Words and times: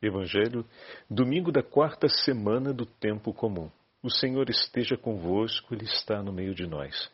Evangelho, 0.00 0.64
domingo 1.10 1.50
da 1.50 1.60
quarta 1.60 2.08
semana 2.08 2.72
do 2.72 2.86
tempo 2.86 3.34
comum. 3.34 3.68
O 4.00 4.08
Senhor 4.08 4.48
esteja 4.48 4.96
convosco, 4.96 5.74
Ele 5.74 5.84
está 5.84 6.22
no 6.22 6.32
meio 6.32 6.54
de 6.54 6.68
nós. 6.68 7.10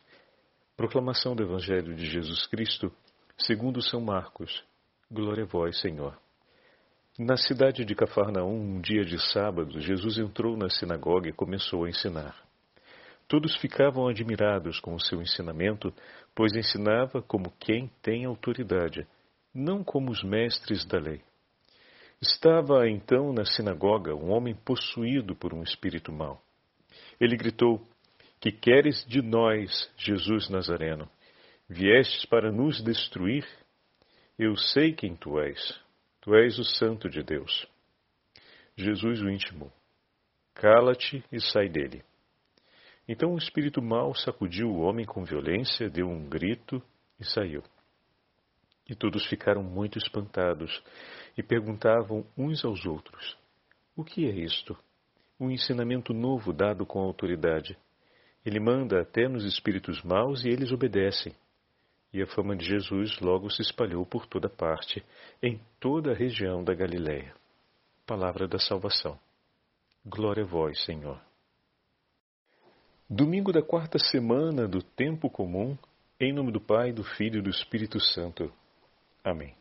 Proclamação 0.77 1.35
do 1.35 1.41
Evangelho 1.41 1.95
de 1.95 2.05
Jesus 2.05 2.45
Cristo, 2.45 2.91
segundo 3.39 3.81
São 3.81 3.99
Marcos. 3.99 4.63
Glória 5.11 5.45
a 5.45 5.47
vós, 5.47 5.81
Senhor. 5.81 6.15
Na 7.17 7.35
cidade 7.37 7.83
de 7.83 7.95
Cafarnaum, 7.95 8.75
um 8.75 8.81
dia 8.81 9.03
de 9.03 9.17
sábado, 9.31 9.79
Jesus 9.79 10.19
entrou 10.19 10.55
na 10.55 10.69
sinagoga 10.69 11.27
e 11.27 11.33
começou 11.33 11.85
a 11.85 11.89
ensinar. 11.89 12.35
Todos 13.27 13.55
ficavam 13.55 14.07
admirados 14.07 14.79
com 14.79 14.93
o 14.93 14.99
seu 14.99 15.23
ensinamento, 15.23 15.91
pois 16.35 16.55
ensinava 16.55 17.19
como 17.23 17.51
quem 17.59 17.89
tem 18.03 18.25
autoridade, 18.25 19.07
não 19.51 19.83
como 19.83 20.11
os 20.11 20.23
mestres 20.23 20.85
da 20.85 20.99
lei. 20.99 21.23
Estava 22.27 22.89
então 22.89 23.31
na 23.31 23.45
sinagoga 23.45 24.15
um 24.15 24.31
homem 24.31 24.55
possuído 24.55 25.35
por 25.35 25.53
um 25.53 25.61
espírito 25.61 26.11
mau. 26.11 26.41
Ele 27.21 27.37
gritou: 27.37 27.79
Que 28.39 28.51
queres 28.51 29.05
de 29.05 29.21
nós, 29.21 29.91
Jesus 29.95 30.49
Nazareno? 30.49 31.07
Viestes 31.69 32.25
para 32.25 32.51
nos 32.51 32.83
destruir? 32.83 33.45
Eu 34.39 34.57
sei 34.57 34.91
quem 34.91 35.15
tu 35.15 35.39
és. 35.39 35.79
Tu 36.19 36.33
és 36.33 36.57
o 36.57 36.63
Santo 36.63 37.07
de 37.07 37.21
Deus. 37.21 37.67
Jesus 38.75 39.21
o 39.21 39.29
intimou: 39.29 39.71
Cala-te 40.55 41.23
e 41.31 41.39
sai 41.39 41.69
dele. 41.69 42.03
Então 43.07 43.35
o 43.35 43.37
espírito 43.37 43.83
mau 43.83 44.15
sacudiu 44.15 44.67
o 44.67 44.79
homem 44.79 45.05
com 45.05 45.23
violência, 45.23 45.91
deu 45.91 46.07
um 46.07 46.27
grito 46.27 46.81
e 47.19 47.23
saiu. 47.23 47.63
E 48.87 48.95
todos 48.95 49.25
ficaram 49.25 49.63
muito 49.63 49.97
espantados 49.97 50.81
e 51.37 51.41
perguntavam 51.41 52.25
uns 52.37 52.63
aos 52.63 52.85
outros: 52.85 53.37
O 53.95 54.03
que 54.03 54.25
é 54.25 54.31
isto? 54.31 54.77
Um 55.39 55.49
ensinamento 55.49 56.13
novo 56.13 56.53
dado 56.53 56.85
com 56.85 56.99
autoridade. 56.99 57.77
Ele 58.45 58.59
manda 58.59 59.01
até 59.01 59.27
nos 59.27 59.43
espíritos 59.43 60.01
maus 60.03 60.45
e 60.45 60.49
eles 60.49 60.71
obedecem. 60.71 61.35
E 62.13 62.21
a 62.21 62.27
fama 62.27 62.55
de 62.55 62.63
Jesus 62.63 63.19
logo 63.19 63.49
se 63.49 63.61
espalhou 63.61 64.05
por 64.05 64.25
toda 64.27 64.47
parte, 64.47 65.03
em 65.41 65.59
toda 65.79 66.11
a 66.11 66.15
região 66.15 66.63
da 66.63 66.73
Galiléia. 66.73 67.33
Palavra 68.05 68.47
da 68.47 68.59
salvação. 68.59 69.19
Glória 70.05 70.43
a 70.43 70.47
vós, 70.47 70.81
Senhor. 70.85 71.19
Domingo 73.09 73.51
da 73.51 73.61
quarta 73.61 73.97
semana 73.97 74.67
do 74.67 74.81
tempo 74.81 75.29
comum, 75.29 75.77
em 76.19 76.31
nome 76.31 76.51
do 76.51 76.61
Pai, 76.61 76.93
do 76.93 77.03
Filho 77.03 77.39
e 77.39 77.41
do 77.41 77.49
Espírito 77.49 77.99
Santo. 77.99 78.53
Amém. 79.25 79.55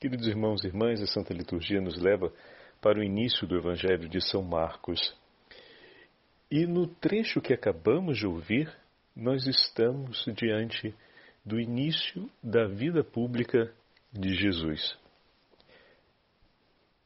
Queridos 0.00 0.26
irmãos 0.26 0.64
e 0.64 0.68
irmãs, 0.68 1.02
a 1.02 1.06
Santa 1.06 1.34
Liturgia 1.34 1.78
nos 1.78 2.00
leva 2.00 2.32
para 2.80 2.98
o 2.98 3.04
início 3.04 3.46
do 3.46 3.54
Evangelho 3.54 4.08
de 4.08 4.18
São 4.18 4.42
Marcos. 4.42 5.14
E 6.50 6.66
no 6.66 6.86
trecho 6.86 7.38
que 7.38 7.52
acabamos 7.52 8.16
de 8.16 8.26
ouvir, 8.26 8.74
nós 9.14 9.46
estamos 9.46 10.24
diante 10.34 10.94
do 11.44 11.60
início 11.60 12.30
da 12.42 12.66
vida 12.66 13.04
pública 13.04 13.70
de 14.10 14.34
Jesus. 14.34 14.98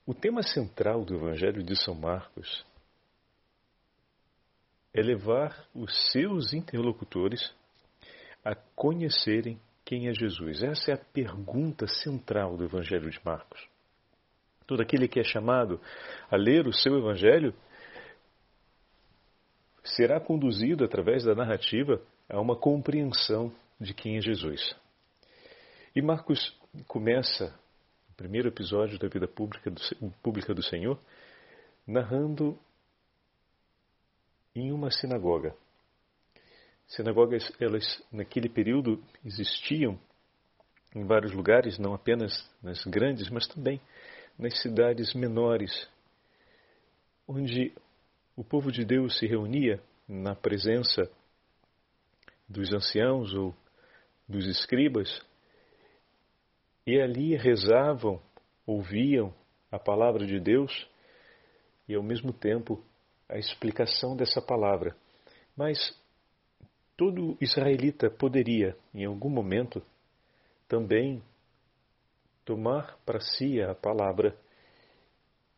O 0.06 0.14
tema 0.14 0.44
central 0.44 1.04
do 1.04 1.16
Evangelho 1.16 1.64
de 1.64 1.74
São 1.74 1.96
Marcos 1.96 2.64
é 4.94 5.02
levar 5.02 5.66
os 5.74 6.12
seus 6.12 6.52
interlocutores 6.52 7.52
a 8.44 8.54
conhecerem 8.54 9.58
quem 9.84 10.08
é 10.08 10.14
Jesus? 10.14 10.62
Essa 10.62 10.92
é 10.92 10.94
a 10.94 10.98
pergunta 10.98 11.86
central 11.86 12.56
do 12.56 12.64
Evangelho 12.64 13.10
de 13.10 13.20
Marcos. 13.24 13.60
Todo 14.66 14.80
aquele 14.80 15.08
que 15.08 15.20
é 15.20 15.24
chamado 15.24 15.80
a 16.30 16.36
ler 16.36 16.66
o 16.66 16.72
seu 16.72 16.96
Evangelho 16.98 17.54
será 19.84 20.20
conduzido 20.20 20.84
através 20.84 21.24
da 21.24 21.34
narrativa 21.34 22.00
a 22.28 22.40
uma 22.40 22.56
compreensão 22.56 23.52
de 23.80 23.92
quem 23.92 24.16
é 24.16 24.20
Jesus. 24.20 24.74
E 25.94 26.00
Marcos 26.00 26.56
começa 26.86 27.54
o 28.10 28.14
primeiro 28.14 28.48
episódio 28.48 28.98
da 28.98 29.08
vida 29.08 29.26
pública 29.26 29.70
do, 29.70 29.80
pública 30.22 30.54
do 30.54 30.62
Senhor 30.62 30.98
narrando 31.86 32.58
em 34.54 34.72
uma 34.72 34.90
sinagoga. 34.90 35.54
Sinagogas, 36.94 37.50
elas 37.58 38.04
naquele 38.12 38.50
período 38.50 39.02
existiam 39.24 39.98
em 40.94 41.06
vários 41.06 41.32
lugares, 41.32 41.78
não 41.78 41.94
apenas 41.94 42.32
nas 42.62 42.84
grandes, 42.84 43.30
mas 43.30 43.46
também 43.48 43.80
nas 44.38 44.60
cidades 44.60 45.14
menores, 45.14 45.88
onde 47.26 47.72
o 48.36 48.44
povo 48.44 48.70
de 48.70 48.84
Deus 48.84 49.18
se 49.18 49.26
reunia 49.26 49.82
na 50.06 50.34
presença 50.34 51.10
dos 52.46 52.70
anciãos 52.74 53.32
ou 53.32 53.54
dos 54.28 54.44
escribas 54.46 55.24
e 56.86 57.00
ali 57.00 57.34
rezavam, 57.36 58.20
ouviam 58.66 59.34
a 59.70 59.78
palavra 59.78 60.26
de 60.26 60.38
Deus 60.38 60.86
e 61.88 61.94
ao 61.94 62.02
mesmo 62.02 62.34
tempo 62.34 62.84
a 63.30 63.38
explicação 63.38 64.14
dessa 64.14 64.42
palavra. 64.42 64.94
Mas 65.56 65.78
todo 66.96 67.36
israelita 67.40 68.10
poderia, 68.10 68.76
em 68.94 69.04
algum 69.04 69.30
momento, 69.30 69.82
também 70.68 71.22
tomar 72.44 72.98
para 73.04 73.20
si 73.20 73.60
a 73.60 73.74
palavra 73.74 74.36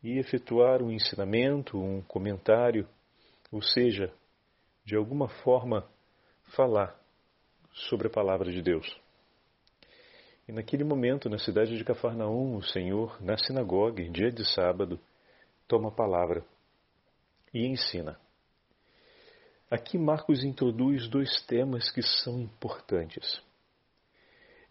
e 0.03 0.19
efetuar 0.19 0.81
um 0.81 0.91
ensinamento, 0.91 1.77
um 1.79 2.01
comentário, 2.01 2.87
ou 3.51 3.61
seja, 3.61 4.13
de 4.83 4.95
alguma 4.95 5.27
forma 5.27 5.87
falar 6.55 6.95
sobre 7.71 8.07
a 8.07 8.11
palavra 8.11 8.51
de 8.51 8.61
Deus. 8.61 8.85
E 10.47 10.51
naquele 10.51 10.83
momento, 10.83 11.27
na 11.27 11.39
cidade 11.39 11.75
de 11.75 11.83
Cafarnaum, 11.83 12.55
o 12.55 12.63
Senhor, 12.63 13.19
na 13.19 13.35
sinagoga, 13.35 14.03
em 14.03 14.11
dia 14.11 14.31
de 14.31 14.45
sábado, 14.53 14.99
toma 15.67 15.89
a 15.89 15.91
palavra 15.91 16.45
e 17.51 17.65
ensina. 17.65 18.19
Aqui 19.75 19.97
Marcos 19.97 20.41
introduz 20.41 21.09
dois 21.09 21.41
temas 21.41 21.91
que 21.91 22.01
são 22.01 22.39
importantes. 22.39 23.41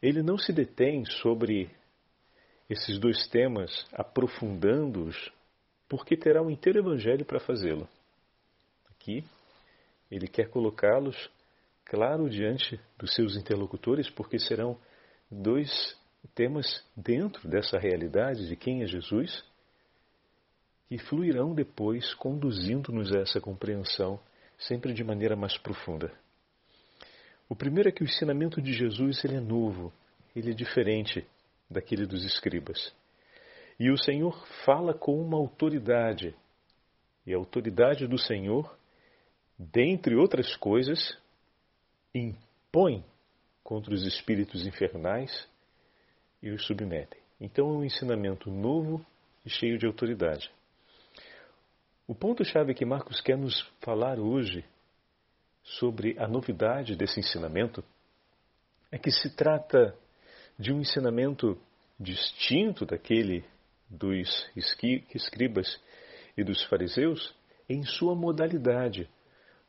Ele 0.01 0.23
não 0.23 0.39
se 0.39 0.51
detém 0.51 1.05
sobre 1.05 1.71
esses 2.71 2.99
dois 2.99 3.29
temas, 3.29 3.87
aprofundando-os, 3.93 5.31
porque 5.91 6.17
terá 6.17 6.41
um 6.41 6.49
inteiro 6.49 6.79
evangelho 6.79 7.23
para 7.23 7.39
fazê-lo. 7.39 7.87
Aqui, 8.89 9.23
ele 10.11 10.27
quer 10.27 10.49
colocá-los 10.49 11.31
claro 11.85 12.31
diante 12.31 12.81
dos 12.97 13.15
seus 13.15 13.37
interlocutores, 13.37 14.09
porque 14.09 14.39
serão 14.39 14.79
dois 15.31 15.95
temas 16.35 16.83
dentro 16.97 17.47
dessa 17.47 17.79
realidade 17.79 18.49
de 18.49 18.57
quem 18.57 18.83
é 18.83 18.87
Jesus, 18.87 19.45
que 20.89 20.97
fluirão 20.97 21.55
depois 21.55 22.15
conduzindo-nos 22.15 23.15
a 23.15 23.19
essa 23.19 23.39
compreensão 23.39 24.19
sempre 24.67 24.93
de 24.93 25.05
maneira 25.05 25.37
mais 25.37 25.57
profunda. 25.59 26.13
O 27.49 27.55
primeiro 27.55 27.89
é 27.89 27.93
que 27.93 28.03
o 28.03 28.07
ensinamento 28.07 28.61
de 28.61 28.73
Jesus 28.73 29.25
ele 29.25 29.37
é 29.37 29.41
novo, 29.41 29.93
ele 30.35 30.51
é 30.51 30.55
diferente 30.55 31.27
daquele 31.71 32.07
dos 32.07 32.25
escribas. 32.25 32.95
E 33.79 33.91
o 33.91 33.99
Senhor 33.99 34.47
fala 34.65 34.95
com 34.95 35.21
uma 35.21 35.37
autoridade. 35.37 36.35
E 37.27 37.35
a 37.35 37.37
autoridade 37.37 38.07
do 38.07 38.19
Senhor, 38.19 38.77
dentre 39.59 40.15
outras 40.15 40.57
coisas, 40.57 41.19
impõe 42.15 43.05
contra 43.63 43.93
os 43.93 44.05
espíritos 44.07 44.67
infernais 44.67 45.49
e 46.43 46.51
os 46.51 46.65
submete. 46.67 47.17
Então 47.41 47.69
é 47.69 47.73
um 47.73 47.85
ensinamento 47.85 48.51
novo 48.51 49.05
e 49.45 49.51
cheio 49.51 49.79
de 49.79 49.87
autoridade. 49.87 50.51
O 52.07 52.15
ponto-chave 52.15 52.75
que 52.75 52.85
Marcos 52.85 53.23
quer 53.23 53.39
nos 53.39 53.63
falar 53.81 54.19
hoje 54.21 54.63
sobre 55.63 56.15
a 56.19 56.29
novidade 56.29 56.95
desse 56.95 57.19
ensinamento 57.19 57.83
é 58.93 58.99
que 58.99 59.11
se 59.11 59.35
trata 59.35 59.97
de 60.59 60.71
um 60.71 60.83
ensinamento 60.83 61.59
distinto 61.99 62.85
daquele 62.85 63.43
dos 63.89 64.51
escribas 65.15 65.81
e 66.37 66.45
dos 66.45 66.63
fariseus 66.65 67.35
em 67.67 67.83
sua 67.85 68.15
modalidade. 68.15 69.09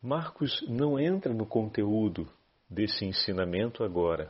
Marcos 0.02 0.62
não 0.68 1.00
entra 1.00 1.34
no 1.34 1.46
conteúdo 1.46 2.30
desse 2.70 3.06
ensinamento 3.06 3.82
agora. 3.82 4.30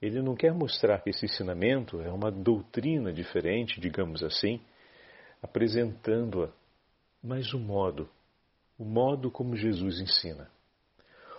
Ele 0.00 0.22
não 0.22 0.36
quer 0.36 0.54
mostrar 0.54 1.02
que 1.02 1.10
esse 1.10 1.24
ensinamento 1.24 2.00
é 2.00 2.12
uma 2.12 2.30
doutrina 2.30 3.12
diferente, 3.12 3.80
digamos 3.80 4.22
assim, 4.22 4.60
apresentando-a 5.42 6.59
mas 7.22 7.52
o 7.52 7.58
modo, 7.58 8.08
o 8.78 8.84
modo 8.84 9.30
como 9.30 9.56
Jesus 9.56 10.00
ensina, 10.00 10.50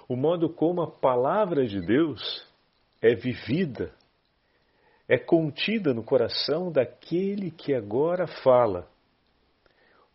o 0.08 0.16
modo 0.16 0.50
como 0.50 0.82
a 0.82 0.92
palavra 0.92 1.66
de 1.66 1.80
Deus 1.80 2.46
é 3.02 3.16
vivida, 3.16 3.94
é 5.08 5.18
contida 5.18 5.94
no 5.94 6.04
coração 6.04 6.72
daquele 6.72 7.52
que 7.52 7.74
agora 7.74 8.28
fala. 8.28 8.90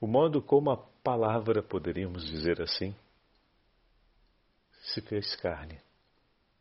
O 0.00 0.06
modo 0.06 0.40
como 0.40 0.70
a 0.70 0.76
palavra, 1.02 1.62
poderíamos 1.62 2.26
dizer 2.26 2.60
assim, 2.62 2.94
se 4.82 5.00
fez 5.00 5.34
carne 5.36 5.80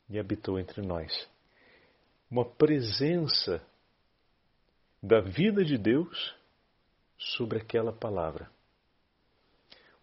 e 0.10 0.20
habitou 0.20 0.60
entre 0.60 0.82
nós. 0.82 1.30
Uma 2.30 2.46
presença 2.46 3.62
da 5.02 5.22
vida 5.22 5.64
de 5.64 5.78
Deus 5.78 6.36
sobre 7.18 7.60
aquela 7.60 7.94
palavra. 7.94 8.50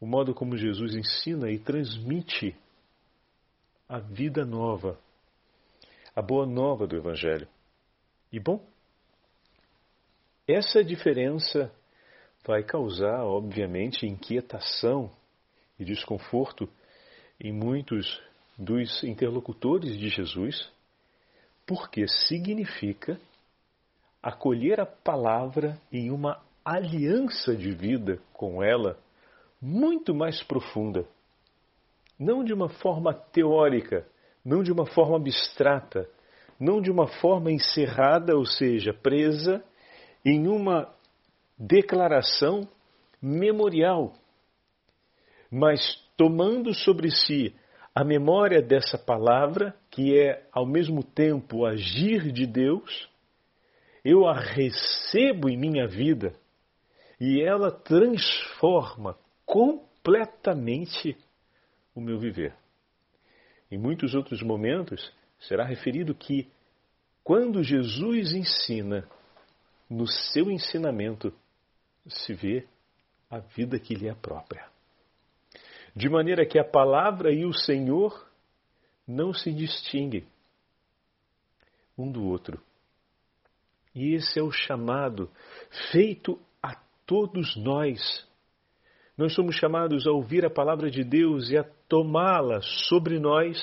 O 0.03 0.07
modo 0.07 0.35
como 0.35 0.57
Jesus 0.57 0.97
ensina 0.97 1.49
e 1.49 1.61
transmite 1.61 2.57
a 3.89 4.01
vida 4.01 4.45
nova, 4.45 4.99
a 6.13 6.21
boa 6.21 6.45
nova 6.45 6.89
do 6.89 6.97
Evangelho. 6.97 7.47
E 8.33 8.41
bom, 8.41 8.67
essa 10.45 10.83
diferença 10.83 11.73
vai 12.45 12.65
causar, 12.65 13.23
obviamente, 13.23 14.05
inquietação 14.05 15.09
e 15.79 15.85
desconforto 15.85 16.69
em 17.41 17.53
muitos 17.53 18.21
dos 18.59 19.05
interlocutores 19.05 19.97
de 19.97 20.09
Jesus, 20.09 20.69
porque 21.65 22.09
significa 22.09 23.21
acolher 24.21 24.81
a 24.81 24.87
palavra 24.87 25.81
em 25.93 26.11
uma 26.11 26.43
aliança 26.65 27.55
de 27.55 27.71
vida 27.71 28.21
com 28.33 28.65
ela 28.65 28.99
muito 29.63 30.13
mais 30.13 30.43
profunda. 30.43 31.07
Não 32.19 32.43
de 32.43 32.53
uma 32.53 32.69
forma 32.69 33.15
teórica, 33.15 34.05
não 34.45 34.61
de 34.61 34.73
uma 34.73 34.87
forma 34.87 35.17
abstrata, 35.17 36.09
não 36.59 36.81
de 36.81 36.91
uma 36.91 37.07
forma 37.07 37.53
encerrada, 37.53 38.37
ou 38.37 38.45
seja, 38.45 38.93
presa 38.93 39.63
em 40.25 40.49
uma 40.49 40.93
declaração 41.57 42.69
memorial, 43.21 44.15
mas 45.51 45.81
tomando 46.17 46.75
sobre 46.75 47.11
si 47.11 47.55
a 47.95 48.03
memória 48.03 48.61
dessa 48.61 48.99
palavra, 48.99 49.77
que 49.91 50.19
é 50.19 50.47
ao 50.51 50.67
mesmo 50.67 51.05
tempo 51.05 51.59
o 51.59 51.67
agir 51.67 52.33
de 52.33 52.47
Deus, 52.47 53.09
eu 54.05 54.27
a 54.27 54.35
recebo 54.35 55.49
em 55.49 55.57
minha 55.57 55.87
vida 55.87 56.33
e 57.21 57.41
ela 57.41 57.71
transforma 57.71 59.17
completamente 59.53 61.15
o 61.95 62.01
meu 62.01 62.19
viver. 62.19 62.57
Em 63.71 63.77
muitos 63.77 64.15
outros 64.15 64.43
momentos, 64.43 65.13
será 65.41 65.63
referido 65.63 66.15
que 66.15 66.51
quando 67.23 67.63
Jesus 67.63 68.33
ensina, 68.33 69.07
no 69.91 70.07
seu 70.07 70.51
ensinamento 70.51 71.35
se 72.09 72.33
vê 72.33 72.67
a 73.29 73.41
vida 73.41 73.79
que 73.79 73.95
lhe 73.95 74.09
é 74.09 74.15
própria. 74.15 74.67
De 75.95 76.09
maneira 76.09 76.47
que 76.47 76.59
a 76.59 76.65
palavra 76.65 77.31
e 77.31 77.45
o 77.45 77.53
Senhor 77.53 78.27
não 79.07 79.35
se 79.35 79.53
distinguem 79.53 80.27
um 81.99 82.11
do 82.11 82.25
outro. 82.25 82.59
E 83.95 84.15
esse 84.15 84.39
é 84.39 84.43
o 84.43 84.51
chamado 84.51 85.31
feito 85.93 86.41
a 86.63 86.75
todos 87.05 87.55
nós. 87.55 88.32
Nós 89.17 89.35
somos 89.35 89.57
chamados 89.57 90.07
a 90.07 90.11
ouvir 90.11 90.45
a 90.45 90.51
palavra 90.51 90.91
de 90.91 91.05
Deus 91.05 91.51
e 91.51 91.57
a 91.57 91.65
tomá-la 91.89 92.61
sobre 92.89 93.19
nós 93.19 93.59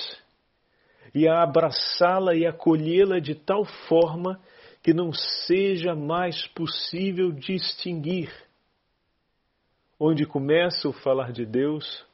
e 1.14 1.26
a 1.26 1.42
abraçá-la 1.42 2.34
e 2.34 2.46
acolhê-la 2.46 3.18
de 3.18 3.34
tal 3.34 3.64
forma 3.88 4.40
que 4.82 4.94
não 4.94 5.12
seja 5.12 5.94
mais 5.94 6.46
possível 6.48 7.32
distinguir 7.32 8.30
onde 10.00 10.24
começa 10.24 10.88
o 10.88 10.94
falar 10.94 11.30
de 11.30 11.44
Deus, 11.44 12.06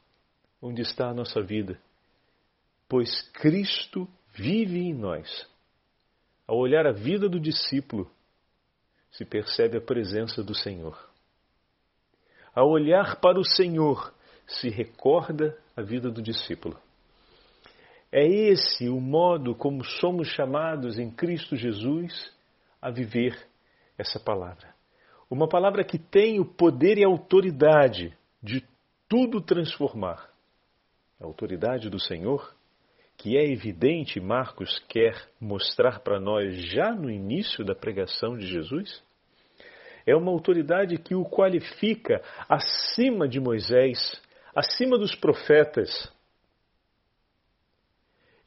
onde 0.61 0.81
está 0.81 1.09
a 1.09 1.13
nossa 1.13 1.41
vida. 1.41 1.79
Pois 2.89 3.21
Cristo 3.31 4.05
vive 4.33 4.79
em 4.79 4.93
nós. 4.93 5.47
Ao 6.45 6.57
olhar 6.57 6.85
a 6.85 6.91
vida 6.91 7.29
do 7.29 7.39
discípulo, 7.39 8.11
se 9.11 9.23
percebe 9.23 9.77
a 9.77 9.81
presença 9.81 10.43
do 10.43 10.53
Senhor. 10.53 11.06
Ao 12.57 12.71
olhar 12.71 13.17
para 13.17 13.39
o 13.39 13.45
Senhor, 13.45 14.11
se 14.47 14.67
recorda 14.67 15.55
a 15.75 15.83
vida 15.83 16.09
do 16.09 16.23
discípulo. 16.23 16.75
É 18.11 18.25
esse 18.25 18.89
o 18.89 18.99
modo 18.99 19.53
como 19.53 19.83
somos 19.83 20.29
chamados 20.29 20.97
em 20.97 21.11
Cristo 21.11 21.55
Jesus 21.55 22.33
a 22.81 22.89
viver 22.89 23.37
essa 23.95 24.19
palavra. 24.19 24.73
Uma 25.29 25.47
palavra 25.47 25.83
que 25.83 25.99
tem 25.99 26.39
o 26.39 26.45
poder 26.45 26.97
e 26.97 27.05
a 27.05 27.07
autoridade 27.07 28.17
de 28.41 28.65
tudo 29.07 29.39
transformar. 29.39 30.27
A 31.21 31.25
autoridade 31.25 31.91
do 31.91 31.99
Senhor, 31.99 32.55
que 33.15 33.37
é 33.37 33.45
evidente, 33.47 34.19
Marcos 34.19 34.79
quer 34.89 35.29
mostrar 35.39 35.99
para 35.99 36.19
nós 36.19 36.55
já 36.71 36.91
no 36.91 37.11
início 37.11 37.63
da 37.63 37.75
pregação 37.75 38.35
de 38.35 38.47
Jesus, 38.47 39.05
é 40.07 40.15
uma 40.15 40.31
autoridade 40.31 40.97
que 40.97 41.13
o 41.13 41.23
qualifica 41.23 42.23
acima 42.49 43.27
de 43.27 43.39
Moisés, 43.39 44.19
acima 44.55 44.97
dos 44.97 45.13
profetas, 45.13 46.11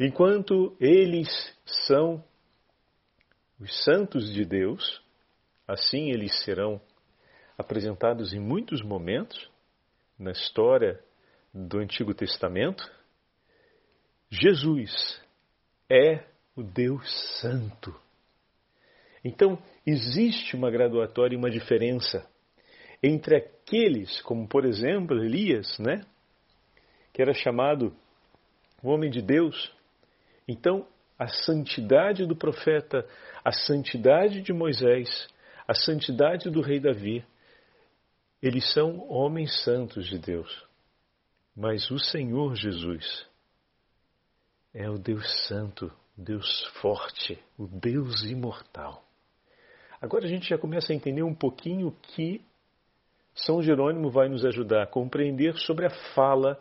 Enquanto 0.02 0.74
eles 0.80 1.28
são 1.86 2.24
os 3.60 3.84
santos 3.84 4.32
de 4.32 4.46
Deus, 4.46 5.04
assim 5.68 6.10
eles 6.10 6.42
serão 6.42 6.80
apresentados 7.58 8.32
em 8.32 8.40
muitos 8.40 8.82
momentos 8.82 9.50
na 10.18 10.30
história 10.30 10.98
do 11.52 11.80
Antigo 11.80 12.14
Testamento. 12.14 12.82
Jesus 14.30 15.22
é 15.86 16.24
o 16.56 16.62
Deus 16.62 17.38
Santo. 17.38 17.94
Então, 19.24 19.58
existe 19.86 20.56
uma 20.56 20.70
graduatória 20.70 21.34
e 21.34 21.38
uma 21.38 21.50
diferença 21.50 22.26
entre 23.02 23.36
aqueles, 23.36 24.20
como 24.22 24.46
por 24.46 24.64
exemplo 24.64 25.22
Elias, 25.22 25.78
né, 25.78 26.04
que 27.12 27.20
era 27.22 27.32
chamado 27.32 27.94
o 28.82 28.88
homem 28.88 29.10
de 29.10 29.20
Deus, 29.20 29.72
então, 30.48 30.86
a 31.18 31.28
santidade 31.28 32.26
do 32.26 32.34
profeta, 32.34 33.06
a 33.44 33.52
santidade 33.52 34.42
de 34.42 34.52
Moisés, 34.52 35.28
a 35.68 35.74
santidade 35.74 36.50
do 36.50 36.60
rei 36.60 36.80
Davi, 36.80 37.24
eles 38.42 38.72
são 38.72 39.06
homens 39.08 39.62
santos 39.62 40.08
de 40.08 40.18
Deus. 40.18 40.66
Mas 41.54 41.90
o 41.90 41.98
Senhor 41.98 42.56
Jesus 42.56 43.26
é 44.72 44.88
o 44.88 44.98
Deus 44.98 45.46
Santo, 45.46 45.92
o 46.16 46.22
Deus 46.22 46.64
forte, 46.80 47.38
o 47.58 47.66
Deus 47.66 48.24
imortal. 48.24 49.04
Agora 50.00 50.24
a 50.24 50.28
gente 50.28 50.48
já 50.48 50.56
começa 50.56 50.92
a 50.92 50.96
entender 50.96 51.22
um 51.22 51.34
pouquinho 51.34 51.94
que 52.02 52.40
São 53.34 53.62
Jerônimo 53.62 54.10
vai 54.10 54.28
nos 54.28 54.44
ajudar 54.44 54.82
a 54.82 54.86
compreender 54.86 55.54
sobre 55.58 55.86
a 55.86 55.90
fala 56.14 56.58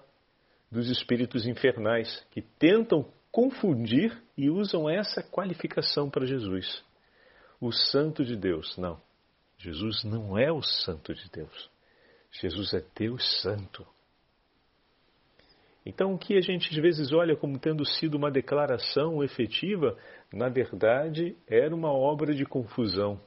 dos 0.72 0.90
espíritos 0.90 1.48
infernais 1.48 2.26
que 2.32 2.42
tentam 2.42 3.06
confundir 3.32 4.22
e 4.38 4.50
usam 4.50 4.90
essa 4.90 5.24
qualificação 5.24 6.10
para 6.10 6.26
Jesus. 6.26 6.84
O 7.62 7.72
Santo 7.72 8.26
de 8.26 8.36
Deus. 8.36 8.78
Não. 8.78 9.00
Jesus 9.58 10.04
não 10.04 10.38
é 10.38 10.52
o 10.52 10.62
Santo 10.62 11.14
de 11.14 11.30
Deus. 11.30 11.70
Jesus 12.32 12.74
é 12.74 12.84
Deus 12.96 13.42
Santo. 13.42 13.86
Então, 15.86 16.14
o 16.14 16.18
que 16.18 16.38
a 16.38 16.42
gente 16.42 16.70
às 16.70 16.82
vezes 16.82 17.12
olha 17.12 17.36
como 17.36 17.58
tendo 17.58 17.86
sido 17.86 18.16
uma 18.16 18.30
declaração 18.30 19.24
efetiva, 19.24 19.98
na 20.32 20.50
verdade 20.50 21.36
era 21.48 21.74
uma 21.74 21.92
obra 21.92 22.34
de 22.34 22.46
confusão. 22.46 23.20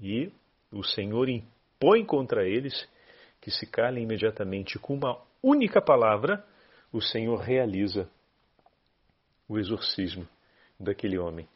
E 0.00 0.32
o 0.72 0.82
Senhor 0.82 1.28
impõe 1.28 2.04
contra 2.04 2.48
eles 2.48 2.88
que 3.40 3.50
se 3.50 3.66
calem 3.66 4.04
imediatamente 4.04 4.78
com 4.78 4.94
uma 4.94 5.20
única 5.42 5.80
palavra, 5.80 6.44
o 6.92 7.00
Senhor 7.00 7.38
realiza 7.38 8.08
o 9.48 9.58
exorcismo 9.58 10.26
daquele 10.78 11.18
homem. 11.18 11.48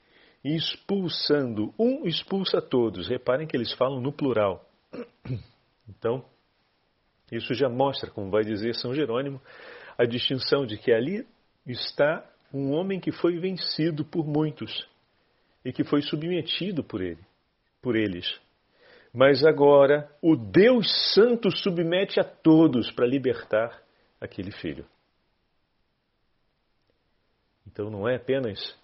E 0.43 0.55
expulsando, 0.57 1.73
um 1.79 2.07
expulsa 2.07 2.61
todos. 2.61 3.09
Reparem 3.09 3.47
que 3.47 3.57
eles 3.57 3.73
falam 3.73 4.01
no 4.01 4.13
plural. 4.13 4.65
Então, 5.87 6.25
isso 7.31 7.53
já 7.53 7.69
mostra, 7.69 8.11
como 8.11 8.31
vai 8.31 8.43
dizer 8.43 8.75
São 8.75 8.95
Jerônimo, 8.95 9.41
a 9.97 10.05
distinção 10.05 10.67
de 10.67 10.77
que 10.77 10.93
ali 10.93 11.27
está 11.67 12.25
um 12.53 12.73
homem 12.73 13.01
que 13.01 13.11
foi 13.11 13.39
vencido 13.39 14.05
por 14.05 14.27
muitos 14.27 14.89
e 15.65 15.73
que 15.73 15.83
foi 15.85 16.03
submetido 16.03 16.85
por 16.85 17.01
ele, 17.01 17.25
por 17.81 17.97
eles. 17.97 18.41
Mas 19.13 19.45
agora 19.45 20.11
o 20.21 20.37
Deus 20.37 20.87
Santo 21.15 21.51
submete 21.57 22.21
a 22.21 22.25
todos 22.25 22.91
para 22.91 23.07
libertar 23.07 23.83
aquele 24.21 24.51
filho. 24.51 24.85
Então 27.67 27.91
não 27.91 28.09
é 28.09 28.17
apenas 28.17 28.77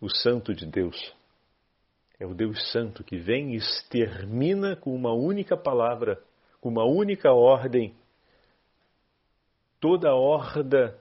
o 0.00 0.08
Santo 0.08 0.54
de 0.54 0.66
Deus, 0.66 1.14
É 2.18 2.26
o 2.26 2.34
Deus 2.34 2.70
Santo 2.70 3.02
que 3.02 3.16
vem 3.16 3.52
e 3.52 3.56
extermina 3.56 4.76
com 4.76 4.94
uma 4.94 5.12
única 5.12 5.56
palavra, 5.56 6.22
com 6.60 6.68
uma 6.68 6.84
única 6.84 7.32
ordem, 7.32 7.94
toda 9.84 10.08
a 10.08 10.14
horda 10.14 10.98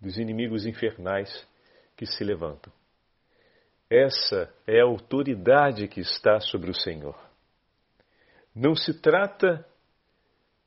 dos 0.00 0.16
inimigos 0.18 0.64
infernais 0.64 1.28
que 1.96 2.06
se 2.06 2.22
levantam. 2.22 2.72
Essa 3.90 4.54
é 4.68 4.80
a 4.80 4.84
autoridade 4.84 5.88
que 5.88 5.98
está 5.98 6.38
sobre 6.38 6.70
o 6.70 6.74
Senhor. 6.74 7.18
Não 8.54 8.76
se 8.76 9.00
trata 9.00 9.66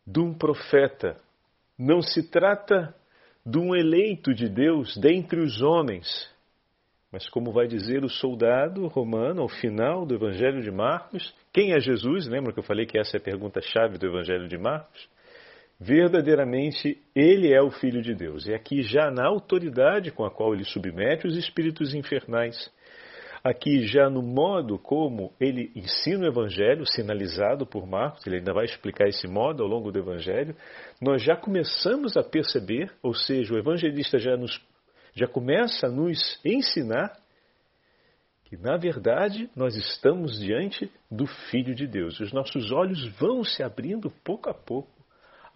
de 0.05 0.19
um 0.19 0.33
profeta, 0.33 1.15
não 1.79 2.01
se 2.01 2.29
trata 2.29 2.93
de 3.45 3.57
um 3.57 3.73
eleito 3.73 4.33
de 4.33 4.49
Deus 4.49 4.97
dentre 4.97 5.39
os 5.39 5.61
homens, 5.61 6.29
mas 7.09 7.29
como 7.29 7.53
vai 7.53 7.65
dizer 7.65 8.03
o 8.03 8.09
soldado 8.09 8.85
romano 8.87 9.41
ao 9.41 9.47
final 9.47 10.05
do 10.05 10.15
Evangelho 10.15 10.61
de 10.61 10.69
Marcos, 10.69 11.33
quem 11.53 11.71
é 11.71 11.79
Jesus? 11.79 12.27
Lembra 12.27 12.51
que 12.51 12.59
eu 12.59 12.63
falei 12.63 12.85
que 12.85 12.99
essa 12.99 13.15
é 13.15 13.21
a 13.21 13.23
pergunta-chave 13.23 13.97
do 13.97 14.05
Evangelho 14.05 14.49
de 14.49 14.57
Marcos? 14.57 15.07
Verdadeiramente, 15.79 16.99
ele 17.15 17.53
é 17.53 17.61
o 17.61 17.69
Filho 17.69 18.01
de 18.01 18.15
Deus. 18.15 18.47
E 18.47 18.53
aqui, 18.53 18.81
já 18.81 19.11
na 19.11 19.27
autoridade 19.27 20.11
com 20.11 20.25
a 20.25 20.31
qual 20.31 20.53
ele 20.53 20.63
submete 20.63 21.27
os 21.27 21.37
espíritos 21.37 21.93
infernais, 21.93 22.71
aqui 23.43 23.85
já 23.85 24.09
no 24.09 24.23
modo 24.23 24.79
como 24.79 25.31
ele 25.39 25.71
ensina 25.75 26.25
o 26.25 26.27
Evangelho, 26.27 26.83
sinalizado 26.85 27.63
por 27.65 27.85
Marcos, 27.85 28.25
ele 28.25 28.37
ainda 28.37 28.53
vai 28.53 28.65
explicar 28.65 29.07
esse 29.07 29.27
modo 29.27 29.61
ao 29.61 29.69
longo 29.69 29.91
do 29.91 29.99
Evangelho, 29.99 30.55
nós 30.99 31.21
já 31.21 31.35
começamos 31.35 32.17
a 32.17 32.23
perceber, 32.23 32.91
ou 33.03 33.13
seja, 33.13 33.53
o 33.53 33.57
evangelista 33.59 34.17
já 34.17 34.35
nos 34.35 34.59
já 35.13 35.27
começa 35.27 35.87
a 35.87 35.89
nos 35.89 36.39
ensinar 36.45 37.11
que, 38.45 38.55
na 38.55 38.77
verdade, 38.77 39.49
nós 39.55 39.75
estamos 39.75 40.39
diante 40.39 40.91
do 41.09 41.25
Filho 41.25 41.73
de 41.73 41.87
Deus. 41.87 42.19
Os 42.19 42.31
nossos 42.31 42.71
olhos 42.71 43.03
vão 43.17 43.43
se 43.43 43.63
abrindo 43.63 44.11
pouco 44.23 44.47
a 44.47 44.53
pouco 44.53 44.96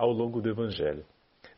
ao 0.01 0.11
longo 0.11 0.41
do 0.41 0.49
Evangelho. 0.49 1.05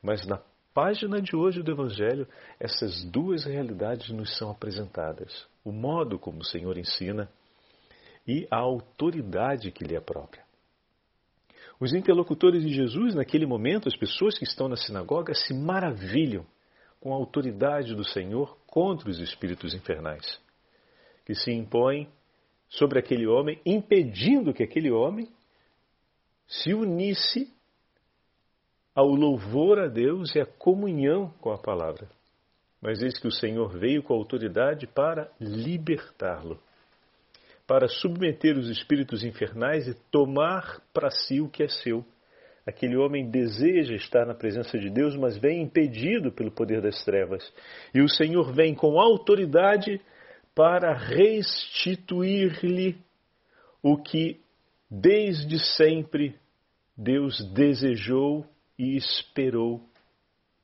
Mas 0.02 0.28
na 0.28 0.38
página 0.74 1.22
de 1.22 1.34
hoje 1.34 1.64
do 1.64 1.72
Evangelho, 1.72 2.28
essas 2.60 3.02
duas 3.06 3.46
realidades 3.46 4.10
nos 4.10 4.38
são 4.38 4.52
apresentadas: 4.52 5.48
o 5.64 5.72
modo 5.72 6.20
como 6.20 6.40
o 6.40 6.46
Senhor 6.46 6.78
ensina 6.78 7.30
e 8.28 8.46
a 8.52 8.58
autoridade 8.58 9.72
que 9.72 9.86
lhe 9.86 9.96
é 9.96 10.02
própria. 10.02 10.44
Os 11.80 11.94
interlocutores 11.94 12.64
de 12.64 12.74
Jesus, 12.74 13.16
naquele 13.16 13.46
momento, 13.46 13.88
as 13.88 13.96
pessoas 13.96 14.38
que 14.38 14.44
estão 14.44 14.68
na 14.68 14.76
sinagoga, 14.76 15.34
se 15.34 15.54
maravilham 15.54 16.46
com 17.00 17.14
a 17.14 17.16
autoridade 17.16 17.96
do 17.96 18.04
Senhor 18.04 18.58
contra 18.68 19.10
os 19.10 19.20
espíritos 19.20 19.74
infernais, 19.74 20.38
que 21.26 21.34
se 21.34 21.52
impõem 21.52 22.10
sobre 22.68 23.00
aquele 23.00 23.26
homem, 23.26 23.62
impedindo 23.66 24.54
que 24.54 24.64
aquele 24.64 24.92
homem 24.92 25.30
se 26.46 26.74
unisse 26.74 27.53
ao 28.94 29.08
louvor 29.08 29.80
a 29.80 29.88
Deus 29.88 30.36
e 30.36 30.40
à 30.40 30.46
comunhão 30.46 31.34
com 31.42 31.52
a 31.52 31.58
palavra. 31.58 32.08
Mas 32.82 33.02
eis 33.02 33.18
que 33.18 33.28
o 33.28 33.32
Senhor 33.32 33.78
veio 33.78 34.04
com 34.04 34.14
autoridade 34.14 34.88
para 34.88 35.32
libertá-lo, 35.40 36.60
para 37.66 37.88
submeter 37.88 38.58
os 38.58 38.70
espíritos 38.70 39.24
infernais 39.24 39.88
e 39.88 39.94
tomar 40.12 40.82
para 40.94 41.10
si 41.10 41.40
o 41.40 41.50
que 41.50 41.64
é 41.64 41.68
seu 41.68 42.06
Aquele 42.66 42.96
homem 42.96 43.30
deseja 43.30 43.94
estar 43.94 44.26
na 44.26 44.34
presença 44.34 44.80
de 44.80 44.90
Deus, 44.90 45.18
mas 45.18 45.38
vem 45.38 45.64
impedido 45.64 46.32
pelo 46.32 46.50
poder 46.50 46.82
das 46.82 47.04
trevas. 47.04 47.44
E 47.94 48.02
o 48.02 48.08
Senhor 48.08 48.54
vem 48.54 48.74
com 48.74 48.98
autoridade 49.00 50.00
para 50.56 50.94
restituir-lhe 50.94 52.96
o 53.82 53.98
que 53.98 54.40
desde 54.90 55.60
sempre 55.76 56.38
Deus 56.96 57.44
desejou 57.54 58.46
e 58.84 58.98
esperou 58.98 59.82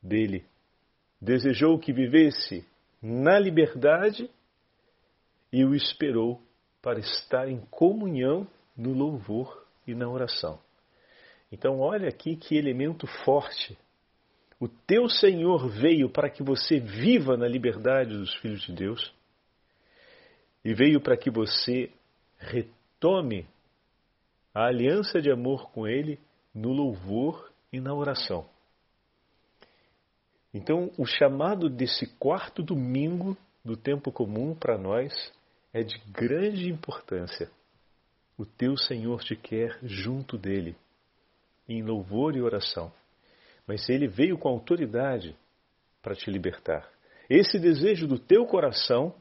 dele. 0.03 0.45
Desejou 1.21 1.79
que 1.79 1.93
vivesse 1.93 2.65
na 3.01 3.39
liberdade 3.39 4.29
e 5.51 5.63
o 5.63 5.73
esperou 5.73 6.41
para 6.81 6.99
estar 6.99 7.47
em 7.47 7.59
comunhão 7.71 8.45
no 8.75 8.93
louvor 8.93 9.65
e 9.87 9.95
na 9.95 10.09
oração. 10.09 10.59
Então, 11.51 11.79
olha 11.79 12.09
aqui 12.09 12.35
que 12.35 12.55
elemento 12.55 13.07
forte. 13.25 13.77
O 14.59 14.67
teu 14.67 15.09
Senhor 15.09 15.69
veio 15.69 16.09
para 16.09 16.29
que 16.29 16.43
você 16.43 16.79
viva 16.79 17.37
na 17.37 17.47
liberdade 17.47 18.11
dos 18.17 18.33
filhos 18.35 18.61
de 18.61 18.73
Deus 18.73 19.13
e 20.63 20.73
veio 20.73 21.01
para 21.01 21.17
que 21.17 21.31
você 21.31 21.89
retome 22.37 23.47
a 24.53 24.65
aliança 24.65 25.21
de 25.21 25.31
amor 25.31 25.71
com 25.71 25.87
Ele 25.87 26.19
no 26.53 26.71
louvor 26.73 27.48
e 27.71 27.79
na 27.79 27.93
oração. 27.93 28.47
Então, 30.53 30.91
o 30.97 31.05
chamado 31.05 31.69
desse 31.69 32.07
quarto 32.17 32.63
domingo 32.63 33.37
do 33.63 33.77
tempo 33.77 34.11
comum 34.11 34.55
para 34.55 34.77
nós 34.77 35.13
é 35.71 35.83
de 35.83 35.97
grande 36.11 36.69
importância. 36.69 37.49
O 38.37 38.45
teu 38.45 38.75
Senhor 38.77 39.21
te 39.21 39.35
quer 39.35 39.77
junto 39.83 40.37
dele 40.37 40.75
em 41.67 41.83
louvor 41.83 42.35
e 42.35 42.41
oração. 42.41 42.91
Mas 43.67 43.87
ele 43.87 44.07
veio 44.07 44.37
com 44.37 44.49
autoridade 44.49 45.35
para 46.01 46.15
te 46.15 46.31
libertar. 46.31 46.89
Esse 47.29 47.59
desejo 47.59 48.07
do 48.07 48.17
teu 48.17 48.45
coração, 48.45 49.13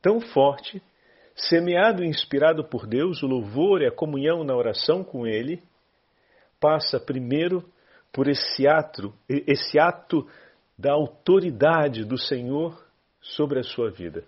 tão 0.00 0.18
forte, 0.18 0.82
semeado 1.34 2.02
e 2.02 2.08
inspirado 2.08 2.64
por 2.64 2.86
Deus, 2.86 3.22
o 3.22 3.26
louvor 3.26 3.82
e 3.82 3.86
a 3.86 3.92
comunhão 3.92 4.44
na 4.44 4.56
oração 4.56 5.04
com 5.04 5.26
Ele, 5.26 5.62
passa 6.62 7.00
primeiro 7.00 7.64
por 8.12 8.28
esse 8.28 8.68
ato, 8.68 9.12
esse 9.28 9.80
ato 9.80 10.24
da 10.78 10.92
autoridade 10.92 12.04
do 12.04 12.16
Senhor 12.16 12.80
sobre 13.20 13.58
a 13.58 13.64
sua 13.64 13.90
vida. 13.90 14.24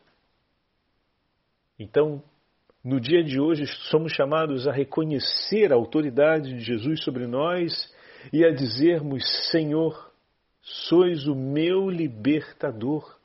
Então, 1.78 2.20
no 2.82 3.00
dia 3.00 3.22
de 3.22 3.40
hoje, 3.40 3.66
somos 3.88 4.12
chamados 4.12 4.66
a 4.66 4.72
reconhecer 4.72 5.72
a 5.72 5.76
autoridade 5.76 6.54
de 6.54 6.60
Jesus 6.60 7.04
sobre 7.04 7.26
nós 7.26 7.72
e 8.32 8.44
a 8.44 8.50
dizermos: 8.50 9.22
Senhor, 9.50 10.10
sois 10.60 11.26
o 11.26 11.34
meu 11.34 11.88
libertador, 11.88 13.16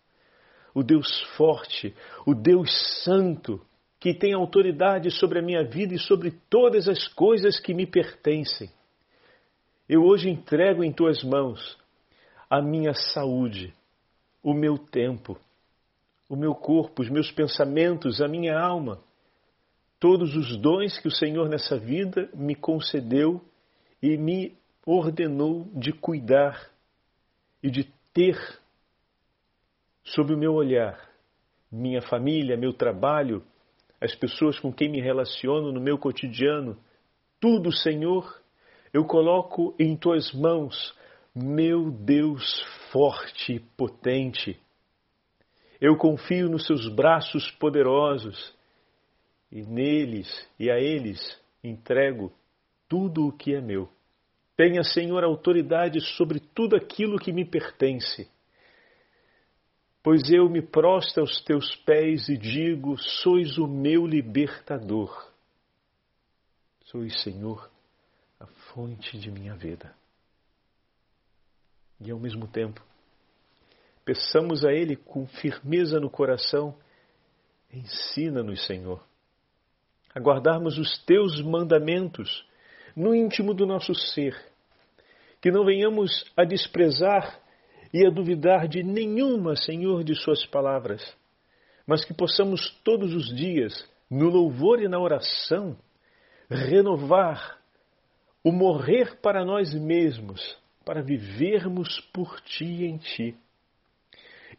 o 0.73 0.83
Deus 0.83 1.21
forte, 1.35 1.95
o 2.25 2.35
Deus 2.35 2.69
santo, 3.03 3.59
que 3.99 4.13
tem 4.13 4.33
autoridade 4.33 5.11
sobre 5.11 5.39
a 5.39 5.41
minha 5.41 5.63
vida 5.63 5.93
e 5.93 5.99
sobre 5.99 6.31
todas 6.49 6.87
as 6.87 7.07
coisas 7.09 7.59
que 7.59 7.73
me 7.73 7.85
pertencem. 7.85 8.69
Eu 9.89 10.03
hoje 10.03 10.29
entrego 10.29 10.83
em 10.83 10.93
tuas 10.93 11.23
mãos 11.23 11.75
a 12.47 12.61
minha 12.61 12.93
saúde, 12.93 13.73
o 14.43 14.53
meu 14.53 14.77
tempo, 14.77 15.35
o 16.29 16.35
meu 16.35 16.53
corpo, 16.53 17.01
os 17.01 17.09
meus 17.09 17.31
pensamentos, 17.31 18.21
a 18.21 18.27
minha 18.27 18.55
alma. 18.55 18.99
Todos 19.99 20.35
os 20.35 20.55
dons 20.57 20.99
que 20.99 21.07
o 21.07 21.11
Senhor 21.11 21.49
nessa 21.49 21.75
vida 21.75 22.29
me 22.35 22.53
concedeu 22.53 23.41
e 23.99 24.15
me 24.15 24.55
ordenou 24.85 25.67
de 25.73 25.91
cuidar 25.91 26.69
e 27.63 27.71
de 27.71 27.91
ter 28.13 28.37
sob 30.03 30.35
o 30.35 30.37
meu 30.37 30.53
olhar 30.53 31.09
minha 31.71 32.01
família, 32.01 32.55
meu 32.55 32.73
trabalho, 32.73 33.43
as 33.99 34.13
pessoas 34.13 34.59
com 34.59 34.71
quem 34.71 34.87
me 34.87 35.01
relaciono 35.01 35.71
no 35.71 35.81
meu 35.81 35.97
cotidiano, 35.97 36.77
tudo, 37.39 37.71
Senhor, 37.71 38.39
eu 38.93 39.05
coloco 39.05 39.75
em 39.79 39.95
tuas 39.95 40.31
mãos, 40.33 40.95
meu 41.35 41.91
Deus 41.91 42.61
forte 42.91 43.53
e 43.53 43.59
potente. 43.59 44.59
Eu 45.79 45.95
confio 45.95 46.49
nos 46.49 46.65
seus 46.65 46.87
braços 46.93 47.49
poderosos 47.51 48.53
e 49.51 49.61
neles 49.61 50.27
e 50.59 50.69
a 50.69 50.79
eles 50.79 51.19
entrego 51.63 52.31
tudo 52.87 53.27
o 53.27 53.31
que 53.31 53.53
é 53.53 53.61
meu. 53.61 53.89
Tenha, 54.57 54.83
Senhor, 54.83 55.23
autoridade 55.23 56.01
sobre 56.17 56.39
tudo 56.39 56.75
aquilo 56.75 57.17
que 57.17 57.31
me 57.31 57.45
pertence. 57.45 58.29
Pois 60.03 60.29
eu 60.29 60.49
me 60.49 60.61
prostro 60.61 61.21
aos 61.21 61.41
teus 61.41 61.75
pés 61.77 62.27
e 62.27 62.37
digo: 62.37 62.97
Sois 62.97 63.57
o 63.57 63.67
meu 63.67 64.05
libertador. 64.05 65.31
Sois, 66.85 67.21
Senhor, 67.21 67.69
fonte 68.73 69.17
de 69.17 69.31
minha 69.31 69.55
vida. 69.55 69.93
E 71.99 72.11
ao 72.11 72.19
mesmo 72.19 72.47
tempo, 72.47 72.81
peçamos 74.05 74.63
a 74.63 74.71
Ele 74.71 74.95
com 74.95 75.27
firmeza 75.27 75.99
no 75.99 76.09
coração: 76.09 76.75
ensina-nos, 77.71 78.65
Senhor, 78.65 79.03
a 80.13 80.19
guardarmos 80.19 80.77
os 80.77 80.97
teus 81.05 81.41
mandamentos 81.41 82.47
no 82.95 83.13
íntimo 83.13 83.53
do 83.53 83.65
nosso 83.65 83.93
ser, 83.93 84.35
que 85.41 85.51
não 85.51 85.65
venhamos 85.65 86.25
a 86.35 86.43
desprezar 86.43 87.39
e 87.93 88.05
a 88.05 88.09
duvidar 88.09 88.67
de 88.67 88.83
nenhuma, 88.83 89.55
Senhor, 89.55 90.03
de 90.03 90.15
Suas 90.15 90.45
palavras, 90.45 91.15
mas 91.85 92.05
que 92.05 92.13
possamos 92.13 92.69
todos 92.83 93.13
os 93.13 93.35
dias 93.35 93.87
no 94.09 94.29
louvor 94.29 94.81
e 94.81 94.87
na 94.87 94.99
oração, 94.99 95.77
renovar 96.49 97.58
o 98.43 98.51
morrer 98.51 99.17
para 99.21 99.43
nós 99.43 99.73
mesmos, 99.73 100.57
para 100.85 101.01
vivermos 101.01 101.99
por 102.13 102.39
ti 102.41 102.85
em 102.85 102.97
ti. 102.97 103.35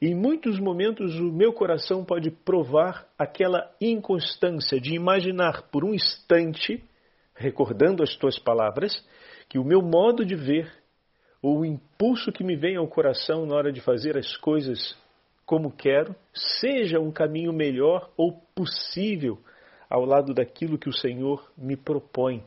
Em 0.01 0.15
muitos 0.15 0.59
momentos 0.59 1.15
o 1.17 1.33
meu 1.33 1.53
coração 1.53 2.05
pode 2.05 2.31
provar 2.31 3.07
aquela 3.19 3.71
inconstância 3.81 4.81
de 4.81 4.95
imaginar 4.95 5.69
por 5.71 5.85
um 5.85 5.93
instante, 5.93 6.83
recordando 7.35 8.03
as 8.03 8.15
tuas 8.17 8.39
palavras, 8.39 9.05
que 9.49 9.59
o 9.59 9.65
meu 9.65 9.83
modo 9.83 10.25
de 10.25 10.35
ver 10.35 10.73
ou 11.43 11.61
o 11.61 11.65
impulso 11.65 12.31
que 12.31 12.45
me 12.45 12.57
vem 12.57 12.77
ao 12.77 12.87
coração 12.87 13.47
na 13.47 13.55
hora 13.55 13.73
de 13.73 13.81
fazer 13.81 14.17
as 14.17 14.37
coisas 14.37 14.97
como 15.47 15.73
quero, 15.73 16.15
seja 16.33 17.01
um 17.01 17.11
caminho 17.11 17.53
melhor 17.53 18.11
ou 18.17 18.41
possível 18.55 19.39
ao 19.89 20.05
lado 20.05 20.33
daquilo 20.33 20.79
que 20.79 20.89
o 20.89 20.93
Senhor 20.93 21.51
me 21.59 21.77
propõe. 21.77 22.45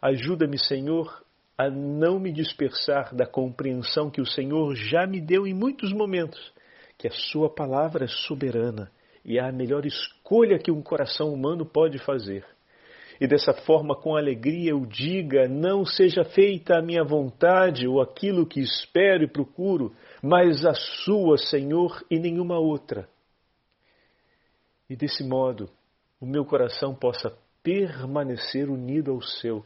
Ajuda-me, 0.00 0.58
Senhor, 0.58 1.24
a 1.56 1.68
não 1.68 2.20
me 2.20 2.32
dispersar 2.32 3.14
da 3.14 3.26
compreensão 3.26 4.10
que 4.10 4.20
o 4.20 4.26
Senhor 4.26 4.74
já 4.76 5.06
me 5.06 5.20
deu 5.20 5.46
em 5.46 5.52
muitos 5.52 5.92
momentos, 5.92 6.52
que 6.96 7.08
a 7.08 7.10
Sua 7.10 7.52
palavra 7.52 8.04
é 8.04 8.08
soberana 8.08 8.90
e 9.24 9.38
é 9.38 9.42
a 9.42 9.52
melhor 9.52 9.84
escolha 9.84 10.58
que 10.58 10.70
um 10.70 10.80
coração 10.80 11.32
humano 11.32 11.66
pode 11.66 11.98
fazer. 11.98 12.46
E 13.20 13.26
dessa 13.26 13.52
forma, 13.52 13.96
com 13.96 14.16
alegria, 14.16 14.70
eu 14.70 14.86
diga: 14.86 15.48
não 15.48 15.84
seja 15.84 16.24
feita 16.24 16.78
a 16.78 16.82
minha 16.82 17.02
vontade 17.02 17.88
ou 17.88 18.00
aquilo 18.00 18.46
que 18.46 18.60
espero 18.60 19.24
e 19.24 19.28
procuro, 19.28 19.92
mas 20.22 20.64
a 20.64 20.74
sua, 20.74 21.36
Senhor, 21.36 22.04
e 22.08 22.18
nenhuma 22.18 22.58
outra. 22.58 23.08
E 24.88 24.94
desse 24.94 25.24
modo, 25.24 25.68
o 26.20 26.26
meu 26.26 26.44
coração 26.44 26.94
possa 26.94 27.36
permanecer 27.62 28.70
unido 28.70 29.10
ao 29.10 29.20
seu, 29.20 29.64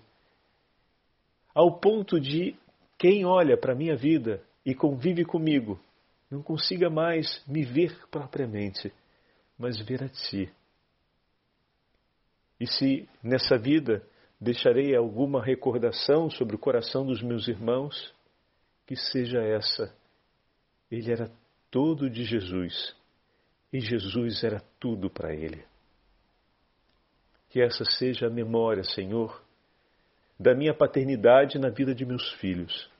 ao 1.55 1.79
ponto 1.79 2.21
de 2.21 2.57
quem 2.99 3.25
olha 3.25 3.57
para 3.57 3.73
a 3.73 3.77
minha 3.77 3.97
vida 3.97 4.43
e 4.65 4.75
convive 4.75 5.25
comigo 5.25 5.79
não 6.31 6.43
consiga 6.43 6.89
mais 6.89 7.45
me 7.47 7.63
ver 7.63 7.95
propriamente, 8.11 8.91
mas 9.59 9.79
ver 9.81 10.03
a 10.03 10.09
Ti. 10.09 10.51
E 12.59 12.67
se 12.67 13.07
nessa 13.23 13.59
vida 13.59 14.03
deixarei 14.41 14.97
alguma 14.97 15.45
recordação 15.45 16.31
sobre 16.31 16.57
o 16.57 16.59
coração 16.59 17.05
dos 17.05 17.21
meus 17.23 17.49
irmãos, 17.49 18.15
que 18.87 18.97
seja 18.97 19.43
essa 19.43 19.95
ele 20.91 21.11
era 21.11 21.31
todo 21.71 22.11
de 22.11 22.23
Jesus 22.25 22.95
e 23.73 23.81
Jesus 23.81 24.45
era 24.45 24.61
tudo 24.79 25.09
para 25.09 25.35
ele. 25.35 25.65
Que 27.49 27.63
essa 27.63 27.85
seja 27.85 28.27
a 28.27 28.31
memória, 28.31 28.85
Senhor, 28.85 29.43
da 30.39 30.55
minha 30.55 30.75
paternidade 30.75 31.59
na 31.59 31.69
vida 31.69 31.95
de 31.95 32.05
meus 32.05 32.33
filhos, 32.35 32.91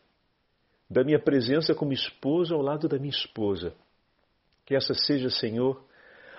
da 0.89 1.03
minha 1.03 1.19
presença 1.19 1.75
como 1.75 1.93
esposa 1.93 2.55
ao 2.55 2.63
lado 2.63 2.89
da 2.89 2.99
minha 2.99 3.11
esposa. 3.11 3.75
Que 4.65 4.77
essa 4.77 4.95
seja, 4.95 5.29
Senhor, 5.31 5.83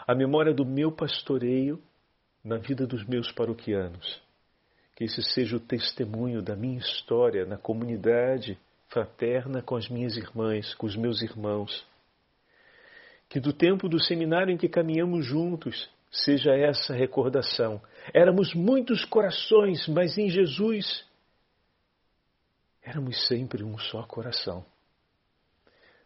a 0.07 0.15
memória 0.15 0.53
do 0.53 0.65
meu 0.65 0.91
pastoreio 0.91 1.81
na 2.43 2.57
vida 2.57 2.85
dos 2.85 3.05
meus 3.05 3.31
paroquianos. 3.31 4.21
Que 4.95 5.05
esse 5.05 5.21
seja 5.23 5.57
o 5.57 5.59
testemunho 5.59 6.41
da 6.41 6.55
minha 6.55 6.77
história 6.77 7.45
na 7.45 7.57
comunidade 7.57 8.57
fraterna 8.89 9.61
com 9.61 9.75
as 9.75 9.89
minhas 9.89 10.15
irmãs, 10.17 10.75
com 10.75 10.85
os 10.85 10.95
meus 10.95 11.21
irmãos. 11.21 11.85
Que 13.27 13.39
do 13.39 13.51
tempo 13.51 13.89
do 13.89 14.01
seminário 14.03 14.53
em 14.53 14.57
que 14.57 14.69
caminhamos 14.69 15.25
juntos 15.25 15.89
seja 16.13 16.55
essa 16.55 16.93
recordação. 16.93 17.81
Éramos 18.13 18.53
muitos 18.53 19.03
corações, 19.03 19.85
mas 19.89 20.17
em 20.17 20.29
Jesus 20.29 21.05
éramos 22.81 23.27
sempre 23.27 23.63
um 23.63 23.77
só 23.77 24.03
coração. 24.03 24.65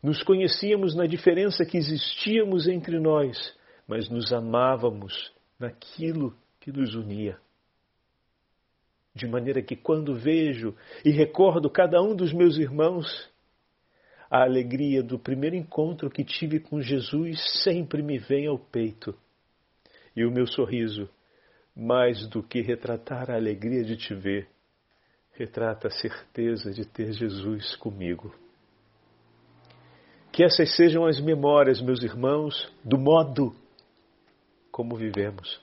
Nos 0.01 0.23
conhecíamos 0.23 0.95
na 0.95 1.05
diferença 1.05 1.63
que 1.65 1.77
existíamos 1.77 2.67
entre 2.67 2.99
nós, 2.99 3.55
mas 3.87 4.09
nos 4.09 4.33
amávamos 4.33 5.31
naquilo 5.59 6.35
que 6.59 6.71
nos 6.71 6.95
unia 6.95 7.39
de 9.17 9.27
maneira 9.27 9.61
que 9.61 9.75
quando 9.75 10.15
vejo 10.15 10.75
e 11.03 11.09
recordo 11.09 11.69
cada 11.69 12.01
um 12.01 12.15
dos 12.15 12.31
meus 12.31 12.57
irmãos, 12.57 13.29
a 14.29 14.43
alegria 14.43 15.01
do 15.01 15.17
primeiro 15.17 15.55
encontro 15.55 16.09
que 16.09 16.23
tive 16.23 16.59
com 16.59 16.79
Jesus 16.79 17.63
sempre 17.63 18.01
me 18.03 18.19
vem 18.19 18.47
ao 18.47 18.59
peito. 18.59 19.17
E 20.17 20.25
o 20.25 20.31
meu 20.31 20.45
sorriso, 20.45 21.09
mais 21.73 22.27
do 22.27 22.43
que 22.43 22.59
retratar 22.59 23.31
a 23.31 23.35
alegria 23.35 23.85
de 23.85 23.95
te 23.95 24.13
ver, 24.13 24.49
retrata 25.31 25.87
a 25.87 25.91
certeza 25.91 26.73
de 26.73 26.83
ter 26.83 27.13
Jesus 27.13 27.75
comigo. 27.77 28.35
Que 30.33 30.43
essas 30.43 30.75
sejam 30.75 31.05
as 31.05 31.21
memórias, 31.21 31.81
meus 31.81 32.03
irmãos, 32.03 32.69
do 32.83 32.97
modo 32.97 33.55
como 34.69 34.97
vivemos 34.97 35.61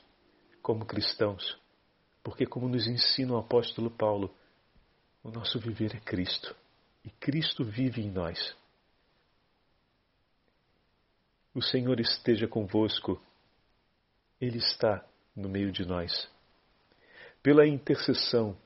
como 0.62 0.86
cristãos 0.86 1.62
porque, 2.24 2.46
como 2.46 2.66
nos 2.66 2.86
ensina 2.86 3.34
o 3.34 3.36
apóstolo 3.36 3.90
Paulo, 3.90 4.34
o 5.22 5.30
nosso 5.30 5.60
viver 5.60 5.94
é 5.94 6.00
Cristo 6.00 6.56
e 7.04 7.10
Cristo 7.10 7.62
vive 7.62 8.00
em 8.00 8.10
nós. 8.10 8.56
O 11.54 11.60
Senhor 11.60 12.00
esteja 12.00 12.48
convosco, 12.48 13.22
Ele 14.44 14.58
está 14.58 15.04
no 15.34 15.48
meio 15.48 15.72
de 15.72 15.86
nós. 15.86 16.28
Pela 17.42 17.66
intercessão 17.66 18.56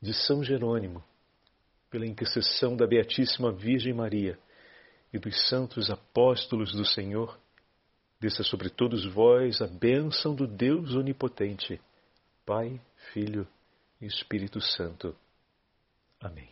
de 0.00 0.14
São 0.14 0.42
Jerônimo, 0.42 1.02
pela 1.90 2.06
intercessão 2.06 2.76
da 2.76 2.86
Beatíssima 2.86 3.52
Virgem 3.52 3.92
Maria 3.92 4.38
e 5.12 5.18
dos 5.18 5.48
santos 5.48 5.90
apóstolos 5.90 6.72
do 6.72 6.84
Senhor, 6.84 7.38
desça 8.20 8.42
sobre 8.44 8.70
todos 8.70 9.04
vós 9.12 9.60
a 9.60 9.66
bênção 9.66 10.34
do 10.34 10.46
Deus 10.46 10.94
Onipotente. 10.94 11.80
Pai, 12.46 12.80
Filho 13.12 13.46
e 14.00 14.06
Espírito 14.06 14.60
Santo. 14.60 15.14
Amém. 16.20 16.51